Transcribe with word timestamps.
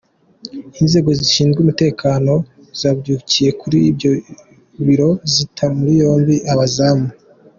Inzego 0.81 1.09
zishinzwe 1.19 1.57
umutekano 1.61 2.33
zabyukiye 2.79 3.49
kuri 3.61 3.77
ibyo 3.89 4.11
biro 4.85 5.09
zita 5.33 5.65
muri 5.77 5.91
yombi 6.01 6.35
abazamu. 6.53 7.07